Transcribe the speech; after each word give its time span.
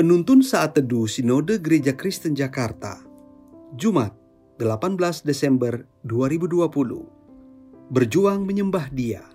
Penuntun 0.00 0.40
Saat 0.40 0.80
Teduh 0.80 1.04
Sinode 1.04 1.60
Gereja 1.60 1.92
Kristen 1.92 2.32
Jakarta 2.32 3.04
Jumat 3.76 4.16
18 4.56 4.96
Desember 5.28 5.84
2020 6.08 7.92
Berjuang 7.92 8.48
menyembah 8.48 8.88
dia. 8.88 9.28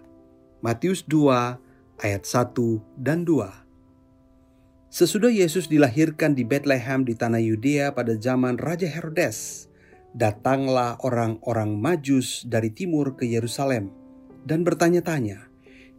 Matius 0.66 1.05
2 1.05 2.02
ayat 2.02 2.25
1 2.25 2.81
dan 2.98 3.21
2 3.21 4.89
Sesudah 4.89 5.30
Yesus 5.30 5.70
dilahirkan 5.70 6.34
di 6.34 6.41
Bethlehem 6.41 7.05
di 7.05 7.13
tanah 7.13 7.45
Yudea 7.45 7.93
pada 7.93 8.18
zaman 8.18 8.58
Raja 8.58 8.89
Herodes, 8.89 9.70
datanglah 10.17 10.97
orang-orang 11.05 11.77
Majus 11.77 12.41
dari 12.41 12.73
timur 12.73 13.13
ke 13.13 13.30
Yerusalem 13.30 13.94
dan 14.41 14.66
bertanya-tanya, 14.66 15.45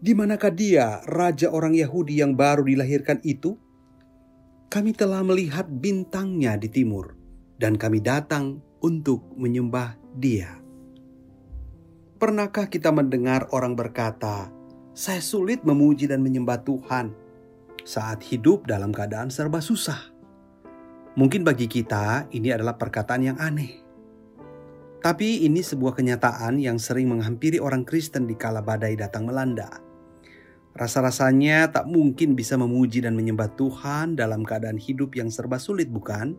di 0.03 0.11
manakah 0.11 0.51
dia, 0.51 1.07
raja 1.07 1.55
orang 1.55 1.79
Yahudi 1.79 2.19
yang 2.19 2.35
baru 2.35 2.67
dilahirkan 2.67 3.23
itu? 3.23 3.63
Kami 4.67 4.93
telah 4.93 5.23
melihat 5.23 5.67
bintangnya 5.71 6.59
di 6.59 6.67
timur, 6.67 7.15
dan 7.57 7.79
kami 7.79 8.03
datang 8.03 8.61
untuk 8.83 9.23
menyembah 9.39 9.95
Dia. 10.17 10.59
Pernahkah 12.17 12.67
kita 12.73 12.91
mendengar 12.91 13.47
orang 13.53 13.77
berkata, 13.77 14.49
"Saya 14.97 15.21
sulit 15.21 15.63
memuji 15.63 16.09
dan 16.09 16.25
menyembah 16.25 16.65
Tuhan 16.65 17.13
saat 17.85 18.25
hidup 18.27 18.65
dalam 18.65 18.91
keadaan 18.91 19.29
serba 19.29 19.61
susah"? 19.61 20.17
Mungkin 21.17 21.45
bagi 21.45 21.65
kita 21.65 22.29
ini 22.33 22.53
adalah 22.53 22.77
perkataan 22.77 23.23
yang 23.25 23.39
aneh. 23.41 23.85
Tapi 25.01 25.47
ini 25.47 25.63
sebuah 25.63 25.97
kenyataan 25.97 26.59
yang 26.59 26.77
sering 26.77 27.09
menghampiri 27.09 27.57
orang 27.63 27.87
Kristen 27.87 28.27
di 28.27 28.35
kala 28.35 28.61
badai 28.61 28.99
datang 28.99 29.29
melanda. 29.29 29.86
Rasa-rasanya 30.77 31.73
tak 31.73 31.89
mungkin 31.89 32.37
bisa 32.37 32.61
memuji 32.61 33.01
dan 33.01 33.17
menyembah 33.17 33.49
Tuhan 33.57 34.13
dalam 34.13 34.45
keadaan 34.45 34.77
hidup 34.77 35.17
yang 35.17 35.33
serba 35.33 35.57
sulit, 35.57 35.89
bukan? 35.89 36.37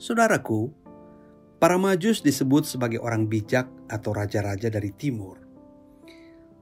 Saudaraku, 0.00 0.72
para 1.60 1.76
majus 1.76 2.24
disebut 2.24 2.64
sebagai 2.64 2.96
orang 3.04 3.28
bijak 3.28 3.68
atau 3.92 4.16
raja-raja 4.16 4.72
dari 4.72 4.96
timur. 4.96 5.36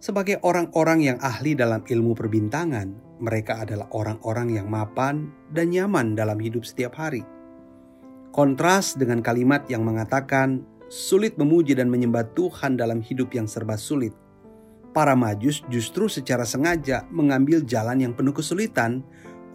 Sebagai 0.03 0.43
orang-orang 0.43 1.07
yang 1.07 1.19
ahli 1.23 1.55
dalam 1.55 1.87
ilmu 1.87 2.19
perbintangan, 2.19 3.23
mereka 3.23 3.63
adalah 3.63 3.87
orang-orang 3.95 4.59
yang 4.59 4.67
mapan 4.67 5.31
dan 5.55 5.71
nyaman 5.71 6.19
dalam 6.19 6.43
hidup 6.43 6.67
setiap 6.67 6.99
hari. 6.99 7.23
Kontras 8.35 8.99
dengan 8.99 9.23
kalimat 9.23 9.71
yang 9.71 9.87
mengatakan 9.87 10.67
sulit 10.91 11.39
memuji 11.39 11.79
dan 11.79 11.87
menyembah 11.87 12.27
Tuhan 12.35 12.75
dalam 12.75 12.99
hidup 13.07 13.31
yang 13.39 13.47
serba 13.47 13.79
sulit– 13.79 14.19
para 14.93 15.15
majus 15.15 15.63
justru 15.69 16.09
secara 16.09 16.43
sengaja 16.49 17.05
mengambil 17.13 17.63
jalan 17.63 18.03
yang 18.03 18.13
penuh 18.17 18.33
kesulitan 18.33 19.05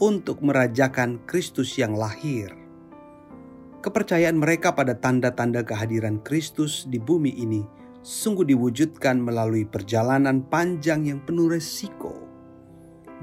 untuk 0.02 0.42
merajakan 0.42 1.22
Kristus 1.30 1.78
yang 1.78 1.94
lahir. 1.94 2.54
Kepercayaan 3.84 4.40
mereka 4.40 4.72
pada 4.72 4.96
tanda-tanda 4.96 5.60
kehadiran 5.60 6.24
Kristus 6.24 6.88
di 6.88 7.04
bumi 7.04 7.36
ini 7.36 7.62
sungguh 8.04 8.48
diwujudkan 8.48 9.20
melalui 9.20 9.64
perjalanan 9.64 10.44
panjang 10.44 11.08
yang 11.08 11.20
penuh 11.24 11.52
resiko. 11.52 12.16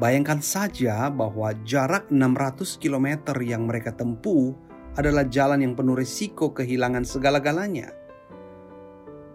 Bayangkan 0.01 0.41
saja 0.41 1.13
bahwa 1.13 1.53
jarak 1.69 2.09
600 2.09 2.81
km 2.81 3.37
yang 3.45 3.69
mereka 3.69 3.93
tempuh 3.93 4.57
adalah 4.97 5.29
jalan 5.29 5.61
yang 5.61 5.75
penuh 5.77 5.93
resiko 5.93 6.57
kehilangan 6.57 7.05
segala-galanya. 7.05 8.00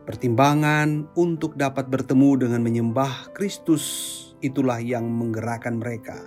Pertimbangan 0.05 1.09
untuk 1.17 1.57
dapat 1.57 1.89
bertemu 1.89 2.45
dengan 2.45 2.61
menyembah 2.61 3.33
Kristus 3.33 3.83
itulah 4.37 4.77
yang 4.77 5.09
menggerakkan 5.09 5.81
mereka. 5.81 6.21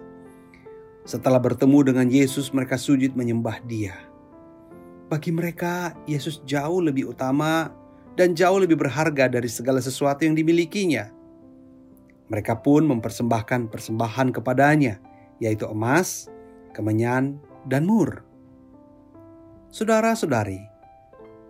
Setelah 1.07 1.39
bertemu 1.39 1.87
dengan 1.87 2.11
Yesus, 2.11 2.51
mereka 2.51 2.75
sujud 2.75 3.15
menyembah 3.15 3.63
Dia. 3.71 3.95
Bagi 5.07 5.31
mereka, 5.31 5.97
Yesus 6.05 6.43
jauh 6.43 6.83
lebih 6.85 7.17
utama 7.17 7.73
dan 8.19 8.37
jauh 8.37 8.61
lebih 8.61 8.77
berharga 8.77 9.31
dari 9.31 9.47
segala 9.47 9.79
sesuatu 9.79 10.27
yang 10.27 10.35
dimilikinya. 10.35 11.09
Mereka 12.29 12.61
pun 12.61 12.85
mempersembahkan 12.85 13.73
persembahan 13.73 14.35
kepadanya, 14.37 15.01
yaitu 15.41 15.65
emas, 15.65 16.29
kemenyan, 16.77 17.41
dan 17.65 17.89
mur. 17.89 18.21
Saudara-saudari, 19.73 20.68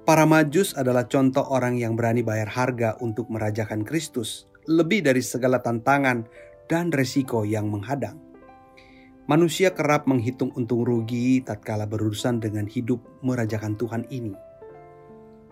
Para 0.09 0.25
majus 0.25 0.73
adalah 0.73 1.05
contoh 1.05 1.45
orang 1.53 1.77
yang 1.77 1.93
berani 1.93 2.25
bayar 2.25 2.49
harga 2.49 2.97
untuk 3.05 3.29
merajakan 3.29 3.85
Kristus, 3.85 4.49
lebih 4.65 5.05
dari 5.05 5.21
segala 5.21 5.61
tantangan 5.61 6.25
dan 6.65 6.89
resiko 6.89 7.45
yang 7.45 7.69
menghadang. 7.69 8.17
Manusia 9.29 9.77
kerap 9.77 10.09
menghitung 10.09 10.49
untung 10.57 10.81
rugi 10.81 11.45
tatkala 11.45 11.85
berurusan 11.85 12.41
dengan 12.41 12.65
hidup 12.65 13.05
merajakan 13.21 13.77
Tuhan 13.77 14.09
ini. 14.09 14.33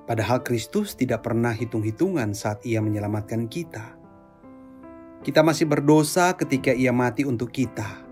Padahal 0.08 0.40
Kristus 0.40 0.96
tidak 0.96 1.28
pernah 1.28 1.52
hitung-hitungan 1.52 2.32
saat 2.32 2.64
ia 2.64 2.80
menyelamatkan 2.80 3.52
kita. 3.52 3.92
Kita 5.20 5.44
masih 5.44 5.68
berdosa 5.68 6.32
ketika 6.32 6.72
ia 6.72 6.96
mati 6.96 7.28
untuk 7.28 7.52
kita. 7.52 8.08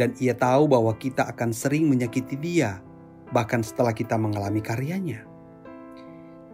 Dan 0.00 0.16
ia 0.16 0.32
tahu 0.32 0.64
bahwa 0.64 0.96
kita 0.96 1.28
akan 1.28 1.52
sering 1.52 1.92
menyakiti 1.92 2.40
dia 2.40 2.80
bahkan 3.34 3.62
setelah 3.62 3.94
kita 3.94 4.14
mengalami 4.18 4.62
karyanya. 4.62 5.26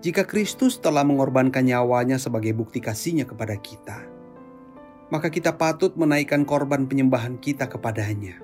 Jika 0.02 0.26
Kristus 0.26 0.82
telah 0.82 1.06
mengorbankan 1.06 1.62
nyawanya 1.62 2.18
sebagai 2.18 2.50
bukti 2.58 2.82
kasihnya 2.82 3.22
kepada 3.22 3.54
kita, 3.54 4.02
maka 5.14 5.30
kita 5.30 5.54
patut 5.54 5.94
menaikkan 5.94 6.42
korban 6.42 6.90
penyembahan 6.90 7.38
kita 7.38 7.70
kepadanya. 7.70 8.40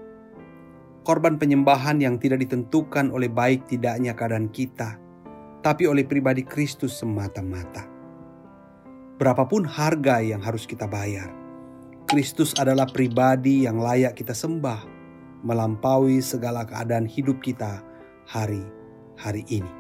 Korban 1.03 1.41
penyembahan 1.41 1.99
yang 1.99 2.21
tidak 2.21 2.45
ditentukan 2.45 3.11
oleh 3.11 3.33
baik 3.33 3.67
tidaknya 3.67 4.13
keadaan 4.13 4.53
kita, 4.53 5.01
tapi 5.65 5.89
oleh 5.89 6.05
pribadi 6.05 6.45
Kristus 6.45 7.01
semata-mata. 7.01 7.89
Berapapun 9.19 9.67
harga 9.67 10.23
yang 10.23 10.45
harus 10.45 10.63
kita 10.63 10.87
bayar, 10.87 11.33
Kristus 12.07 12.55
adalah 12.55 12.87
pribadi 12.87 13.67
yang 13.67 13.83
layak 13.83 14.15
kita 14.15 14.37
sembah, 14.37 14.87
melampaui 15.43 16.23
segala 16.23 16.63
keadaan 16.63 17.09
hidup 17.09 17.43
kita 17.43 17.88
hari-hari 18.29 19.43
ini. 19.49 19.73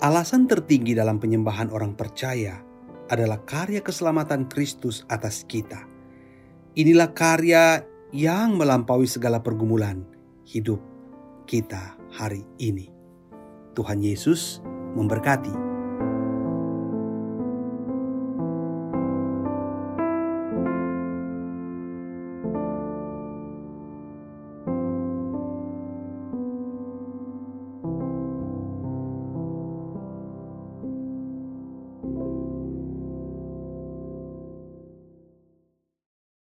Alasan 0.00 0.48
tertinggi 0.50 0.96
dalam 0.96 1.20
penyembahan 1.20 1.70
orang 1.70 1.92
percaya 1.94 2.64
adalah 3.12 3.44
karya 3.44 3.84
keselamatan 3.84 4.48
Kristus 4.48 5.04
atas 5.06 5.44
kita. 5.44 5.86
Inilah 6.74 7.14
karya 7.14 7.84
yang 8.10 8.58
melampaui 8.58 9.06
segala 9.06 9.44
pergumulan 9.44 10.02
hidup 10.48 10.82
kita 11.46 11.94
hari 12.10 12.42
ini. 12.58 12.90
Tuhan 13.76 14.02
Yesus 14.02 14.64
memberkati. 14.98 15.63